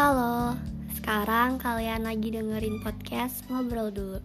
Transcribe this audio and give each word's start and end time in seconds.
Halo, 0.00 0.56
sekarang 0.96 1.60
kalian 1.60 2.08
lagi 2.08 2.32
dengerin 2.32 2.80
podcast 2.80 3.44
ngobrol 3.52 3.92
dulu. 3.92 4.16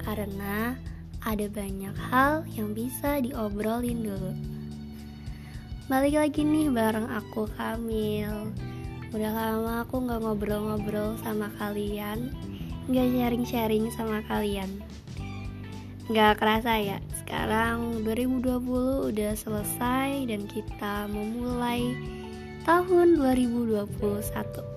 Karena 0.00 0.72
ada 1.20 1.46
banyak 1.52 1.92
hal 2.08 2.48
yang 2.56 2.72
bisa 2.72 3.20
diobrolin 3.20 4.08
dulu. 4.08 4.32
Balik 5.92 6.16
lagi 6.16 6.48
nih 6.48 6.72
bareng 6.72 7.12
aku 7.12 7.44
Kamil. 7.60 8.56
Udah 9.12 9.32
lama 9.36 9.84
aku 9.84 10.00
gak 10.00 10.16
ngobrol-ngobrol 10.16 11.20
sama 11.20 11.52
kalian 11.60 12.32
Gak 12.88 13.12
sharing-sharing 13.12 13.92
sama 13.92 14.24
kalian. 14.24 14.80
Gak 16.08 16.40
kerasa 16.40 16.72
ya, 16.80 17.04
sekarang 17.20 18.00
2020 18.00 19.12
udah 19.12 19.32
selesai 19.36 20.24
dan 20.24 20.48
kita 20.48 21.04
memulai 21.12 21.92
tahun 22.64 23.20
2021 23.20 24.75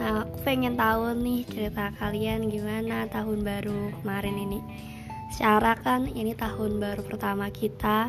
Nah 0.00 0.24
aku 0.24 0.40
pengen 0.48 0.80
tahu 0.80 1.12
nih 1.12 1.44
cerita 1.44 1.92
kalian 2.00 2.48
gimana 2.48 3.04
tahun 3.12 3.44
baru 3.44 3.92
kemarin 4.00 4.36
ini. 4.40 4.60
Secara 5.28 5.76
kan 5.76 6.08
ini 6.08 6.32
tahun 6.32 6.80
baru 6.80 7.04
pertama 7.04 7.52
kita 7.52 8.08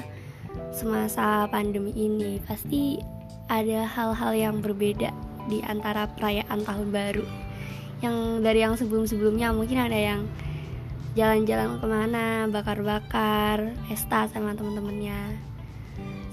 semasa 0.71 1.51
pandemi 1.51 1.91
ini. 1.91 2.39
Pasti 2.47 3.03
ada 3.51 3.83
hal-hal 3.83 4.31
yang 4.31 4.55
berbeda 4.63 5.11
di 5.51 5.59
antara 5.67 6.07
perayaan 6.07 6.63
tahun 6.63 6.95
baru. 6.95 7.27
Yang 7.99 8.15
dari 8.39 8.59
yang 8.63 8.79
sebelum-sebelumnya 8.79 9.51
mungkin 9.51 9.83
ada 9.83 9.99
yang 9.99 10.23
jalan-jalan 11.19 11.75
ke 11.75 11.85
mana, 11.91 12.47
bakar-bakar, 12.47 13.75
pesta 13.91 14.31
sama 14.31 14.55
temen-temennya 14.55 15.51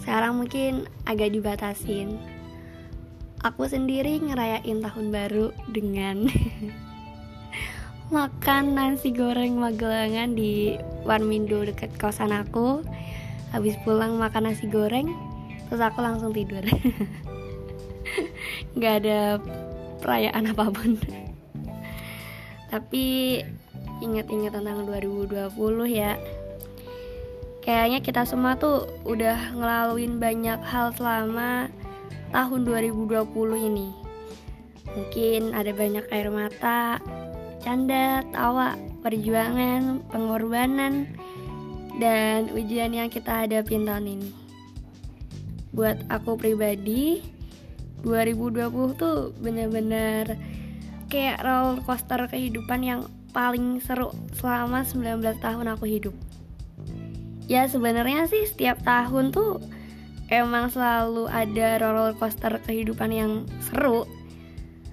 sekarang 0.09 0.41
mungkin 0.41 0.89
agak 1.05 1.37
dibatasin 1.37 2.17
aku 3.47 3.71
sendiri 3.71 4.19
ngerayain 4.19 4.83
tahun 4.83 5.15
baru 5.15 5.55
dengan 5.71 6.27
makan 8.15 8.75
nasi 8.75 9.15
goreng 9.15 9.61
magelangan 9.61 10.33
di 10.33 10.81
Warmindo 11.05 11.63
deket 11.63 11.95
kosan 12.01 12.35
aku. 12.35 12.83
Habis 13.55 13.81
pulang 13.87 14.21
makan 14.21 14.53
nasi 14.53 14.69
goreng 14.69 15.09
terus 15.69 15.85
aku 15.85 16.01
langsung 16.01 16.33
tidur. 16.33 16.65
Nggak 18.77 18.95
ada 19.05 19.21
perayaan 20.01 20.51
apa 20.51 20.65
pun. 20.73 20.97
Tapi 22.73 23.39
ingat-ingat 24.03 24.53
tentang 24.57 24.89
2020 24.89 25.53
ya. 25.89 26.17
Kayaknya 27.65 28.01
kita 28.01 28.25
semua 28.25 28.57
tuh 28.57 28.89
udah 29.05 29.53
ngelaluin 29.53 30.17
banyak 30.17 30.61
hal 30.65 30.93
selama 30.97 31.69
tahun 32.31 32.69
2020 32.69 33.69
ini. 33.69 33.89
Mungkin 34.89 35.53
ada 35.53 35.71
banyak 35.73 36.05
air 36.11 36.29
mata 36.33 36.99
canda, 37.63 38.25
tawa, 38.33 38.79
perjuangan, 39.05 40.03
pengorbanan 40.09 41.11
dan 41.99 42.49
ujian 42.55 42.95
yang 42.95 43.11
kita 43.11 43.45
hadapin 43.45 43.85
tahun 43.85 44.19
ini. 44.19 44.31
Buat 45.75 46.07
aku 46.09 46.39
pribadi 46.39 47.21
2020 48.07 48.95
tuh 48.95 49.35
bener-bener 49.43 50.39
kayak 51.11 51.43
roller 51.43 51.83
coaster 51.83 52.25
kehidupan 52.31 52.81
yang 52.87 53.01
paling 53.35 53.83
seru 53.83 54.15
selama 54.39 54.87
19 54.87 55.21
tahun 55.43 55.67
aku 55.75 55.85
hidup. 55.85 56.15
Ya 57.49 57.65
sebenarnya 57.65 58.29
sih 58.29 58.45
setiap 58.45 58.81
tahun 58.85 59.33
tuh 59.33 59.61
emang 60.29 60.69
selalu 60.69 61.29
ada 61.29 61.81
roller 61.81 62.15
coaster 62.17 62.61
kehidupan 62.65 63.11
yang 63.13 63.33
seru. 63.65 64.05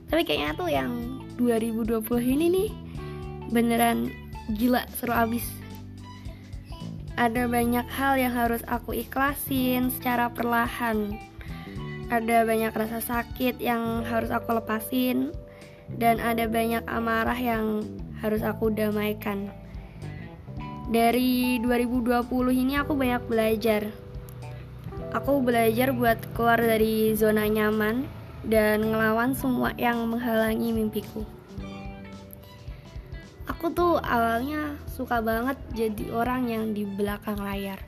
Tapi 0.07 0.23
kayaknya 0.23 0.51
tuh 0.55 0.69
yang 0.71 0.91
2020 1.35 2.03
ini 2.23 2.45
nih 2.51 2.69
beneran 3.51 4.11
gila 4.55 4.87
seru 4.95 5.11
abis. 5.11 5.45
Ada 7.15 7.47
banyak 7.47 7.87
hal 7.87 8.19
yang 8.19 8.35
harus 8.35 8.59
aku 8.67 8.91
ikhlasin 8.91 9.87
secara 9.91 10.27
perlahan. 10.31 11.15
Ada 12.11 12.43
banyak 12.43 12.75
rasa 12.75 12.99
sakit 12.99 13.63
yang 13.63 14.03
harus 14.03 14.31
aku 14.35 14.59
lepasin. 14.59 15.31
Dan 15.85 16.17
ada 16.17 16.49
banyak 16.49 16.81
amarah 16.89 17.37
yang 17.37 17.85
harus 18.19 18.41
aku 18.41 18.73
damaikan. 18.73 19.53
Dari 20.91 21.61
2020 21.63 22.25
ini 22.51 22.73
aku 22.77 22.97
banyak 22.97 23.23
belajar. 23.25 24.04
Aku 25.15 25.39
belajar 25.39 25.95
buat 25.95 26.19
keluar 26.35 26.59
dari 26.59 27.15
zona 27.15 27.47
nyaman 27.47 28.03
dan 28.43 28.83
ngelawan 28.83 29.31
semua 29.31 29.71
yang 29.79 30.03
menghalangi 30.11 30.75
mimpiku. 30.75 31.23
Aku 33.47 33.71
tuh 33.71 33.95
awalnya 34.03 34.75
suka 34.91 35.23
banget 35.23 35.55
jadi 35.71 36.11
orang 36.11 36.51
yang 36.51 36.63
di 36.75 36.83
belakang 36.83 37.39
layar. 37.39 37.79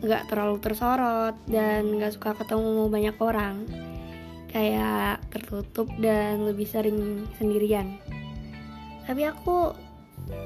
Gak 0.00 0.32
terlalu 0.32 0.64
tersorot 0.64 1.36
dan 1.44 2.00
gak 2.00 2.16
suka 2.16 2.32
ketemu 2.40 2.88
banyak 2.88 3.16
orang. 3.20 3.68
Kayak 4.48 5.20
tertutup 5.28 5.92
dan 6.00 6.48
lebih 6.48 6.64
sering 6.64 7.28
sendirian. 7.36 8.00
Tapi 9.04 9.28
aku 9.28 9.76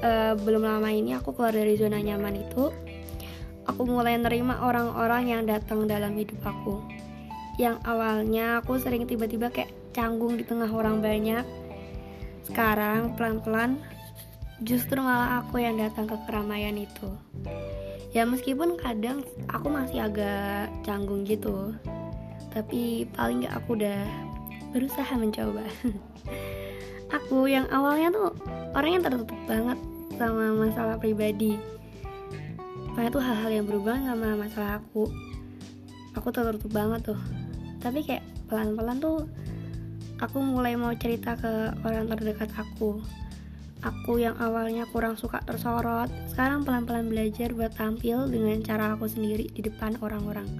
uh, 0.03 0.33
belum 0.35 0.67
lama 0.67 0.91
ini 0.91 1.15
aku 1.15 1.31
keluar 1.31 1.55
dari 1.55 1.79
zona 1.79 2.03
nyaman 2.03 2.35
itu 2.35 2.67
aku 3.69 3.85
mulai 3.85 4.17
nerima 4.17 4.65
orang-orang 4.65 5.29
yang 5.29 5.43
datang 5.45 5.85
dalam 5.85 6.17
hidup 6.17 6.41
aku. 6.41 6.81
Yang 7.61 7.77
awalnya 7.85 8.65
aku 8.65 8.81
sering 8.81 9.05
tiba-tiba 9.05 9.53
kayak 9.53 9.69
canggung 9.93 10.33
di 10.33 10.43
tengah 10.43 10.69
orang 10.73 11.05
banyak. 11.05 11.45
Sekarang 12.49 13.13
pelan-pelan 13.13 13.77
justru 14.65 14.97
malah 14.97 15.45
aku 15.45 15.61
yang 15.61 15.77
datang 15.77 16.09
ke 16.09 16.17
keramaian 16.25 16.73
itu. 16.73 17.13
Ya 18.09 18.25
meskipun 18.25 18.81
kadang 18.81 19.21
aku 19.45 19.69
masih 19.69 20.09
agak 20.09 20.73
canggung 20.81 21.29
gitu 21.29 21.77
tapi 22.49 23.05
paling 23.13 23.45
gak 23.45 23.61
aku 23.61 23.77
udah 23.77 24.01
berusaha 24.73 25.13
mencoba. 25.17 25.65
Aku 27.09 27.49
yang 27.49 27.65
awalnya 27.73 28.13
tuh 28.13 28.29
orang 28.77 28.91
yang 28.93 29.01
tertutup 29.01 29.39
banget 29.49 29.81
sama 30.13 30.53
masalah 30.53 30.93
pribadi 31.01 31.57
kayak 32.99 33.15
tuh 33.15 33.23
hal-hal 33.23 33.47
yang 33.47 33.63
berubah 33.63 33.95
sama 33.95 34.35
masalah 34.35 34.83
aku. 34.83 35.07
Aku 36.19 36.35
tertutup 36.35 36.67
banget 36.67 37.15
tuh. 37.15 37.19
Tapi 37.79 38.03
kayak 38.03 38.27
pelan-pelan 38.51 38.99
tuh 38.99 39.23
aku 40.19 40.43
mulai 40.43 40.75
mau 40.75 40.91
cerita 40.99 41.39
ke 41.39 41.79
orang 41.87 42.11
terdekat 42.11 42.51
aku. 42.59 42.99
Aku 43.79 44.19
yang 44.19 44.35
awalnya 44.43 44.83
kurang 44.91 45.15
suka 45.15 45.39
tersorot 45.47 46.11
sekarang 46.27 46.67
pelan-pelan 46.67 47.07
belajar 47.07 47.55
buat 47.55 47.71
tampil 47.71 48.27
dengan 48.27 48.59
cara 48.67 48.99
aku 48.99 49.07
sendiri 49.07 49.47
di 49.47 49.63
depan 49.63 49.95
orang-orang. 50.03 50.51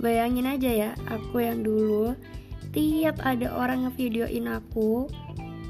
Bayangin 0.00 0.48
aja 0.48 0.72
ya 0.72 0.90
aku 1.12 1.44
yang 1.44 1.60
dulu 1.60 2.16
tiap 2.72 3.20
ada 3.20 3.52
orang 3.52 3.84
ngevideoin 3.84 4.48
aku 4.48 5.04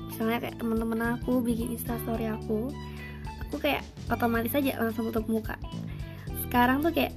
misalnya 0.07 0.39
kayak 0.39 0.59
teman-teman 0.63 1.19
aku 1.19 1.43
bikin 1.43 1.75
instastory 1.75 2.31
aku 2.31 2.71
aku 3.43 3.60
kayak 3.62 3.84
otomatis 4.09 4.54
aja 4.54 4.78
langsung 4.81 5.10
tutup 5.10 5.26
muka. 5.28 5.54
Sekarang 6.47 6.81
tuh 6.81 6.93
kayak 6.94 7.12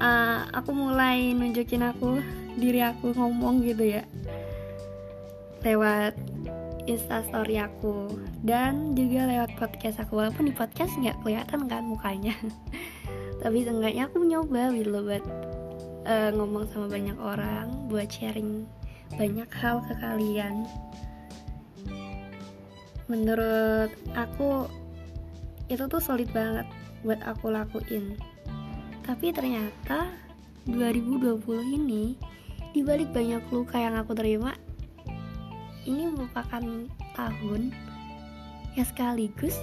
uh, 0.00 0.48
aku 0.50 0.70
mulai 0.72 1.34
nunjukin 1.36 1.84
aku 1.84 2.18
diri 2.54 2.80
aku 2.82 3.14
ngomong 3.14 3.66
gitu 3.66 3.98
ya 3.98 4.06
lewat 5.64 6.14
instastory 6.84 7.56
aku 7.56 8.12
dan 8.44 8.92
juga 8.92 9.24
lewat 9.24 9.56
podcast 9.56 10.04
aku. 10.04 10.20
Walaupun 10.20 10.48
di 10.48 10.54
podcast 10.54 10.92
nggak 11.00 11.24
kelihatan 11.24 11.64
kan 11.64 11.82
mukanya. 11.88 12.36
Tapi 13.42 13.64
seenggaknya 13.64 14.08
aku 14.08 14.24
nyoba 14.24 14.72
gitu 14.76 14.92
loh 14.92 15.04
buat 15.04 15.24
uh, 16.04 16.30
ngomong 16.36 16.68
sama 16.70 16.86
banyak 16.88 17.16
orang 17.16 17.88
buat 17.88 18.08
sharing 18.08 18.68
banyak 19.16 19.48
hal 19.52 19.80
ke 19.84 19.94
kalian 20.00 20.64
menurut 23.10 23.92
aku 24.16 24.68
itu 25.68 25.84
tuh 25.88 26.00
solid 26.00 26.28
banget 26.32 26.68
buat 27.04 27.20
aku 27.24 27.52
lakuin. 27.52 28.16
Tapi 29.04 29.32
ternyata 29.32 30.08
2020 30.68 31.40
ini 31.76 32.16
dibalik 32.72 33.12
banyak 33.12 33.44
luka 33.52 33.76
yang 33.76 33.94
aku 34.00 34.16
terima 34.16 34.56
ini 35.84 36.08
merupakan 36.08 36.64
tahun 37.12 37.70
yang 38.74 38.86
sekaligus 38.88 39.54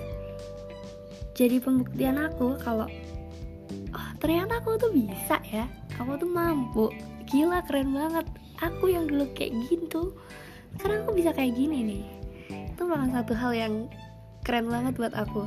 jadi 1.34 1.58
pembuktian 1.58 2.22
aku 2.22 2.56
kalau 2.62 2.86
oh 3.92 4.10
ternyata 4.22 4.62
aku 4.62 4.78
tuh 4.78 4.94
bisa 4.94 5.42
ya. 5.50 5.66
Aku 5.98 6.18
tuh 6.18 6.30
mampu. 6.30 6.94
Gila 7.30 7.66
keren 7.66 7.94
banget. 7.94 8.26
Aku 8.62 8.90
yang 8.94 9.10
dulu 9.10 9.26
kayak 9.34 9.58
gitu 9.70 10.14
sekarang 10.78 11.04
aku 11.04 11.12
bisa 11.18 11.32
kayak 11.36 11.54
gini 11.58 11.78
nih 11.84 12.04
itu 12.82 12.90
malah 12.90 13.14
satu 13.14 13.38
hal 13.38 13.54
yang 13.54 13.86
keren 14.42 14.66
banget 14.66 14.98
buat 14.98 15.14
aku. 15.14 15.46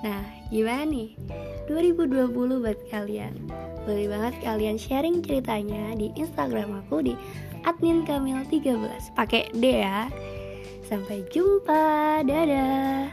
Nah, 0.00 0.24
gimana 0.48 0.88
nih? 0.88 1.12
2020 1.68 2.32
buat 2.32 2.80
kalian. 2.88 3.36
Boleh 3.84 4.08
banget 4.08 4.32
kalian 4.40 4.80
sharing 4.80 5.20
ceritanya 5.20 5.92
di 5.92 6.08
Instagram 6.16 6.80
aku 6.80 7.04
di 7.04 7.20
adminkamil13 7.68 9.12
pakai 9.12 9.52
D 9.52 9.84
ya. 9.84 10.08
Sampai 10.88 11.20
jumpa 11.28 12.24
dadah 12.24 13.12